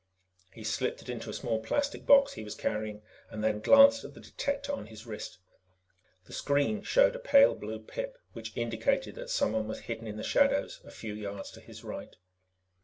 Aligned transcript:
He 0.51 0.63
slipped 0.63 1.03
it 1.03 1.09
into 1.09 1.29
a 1.29 1.33
small 1.33 1.59
plastic 1.63 2.07
box 2.07 2.33
he 2.33 2.43
was 2.43 2.55
carrying 2.55 3.03
and 3.29 3.43
then 3.43 3.59
glanced 3.59 4.03
at 4.03 4.15
the 4.15 4.19
detector 4.19 4.73
on 4.73 4.87
his 4.87 5.05
wrist. 5.05 5.37
The 6.25 6.33
screen 6.33 6.81
showed 6.81 7.15
a 7.15 7.19
pale 7.19 7.53
blue 7.53 7.77
pip 7.79 8.17
which 8.33 8.57
indicated 8.57 9.13
that 9.13 9.29
someone 9.29 9.67
was 9.67 9.81
hidden 9.81 10.07
in 10.07 10.17
the 10.17 10.23
shadows 10.23 10.81
a 10.83 10.89
few 10.89 11.13
yards 11.13 11.51
to 11.51 11.61
his 11.61 11.83
right. 11.83 12.15